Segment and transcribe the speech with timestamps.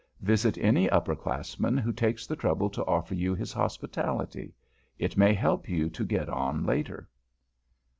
[0.23, 4.55] Visit any upper classman who takes the trouble to offer you his hospitality.
[4.97, 7.07] It may help you to get on, later.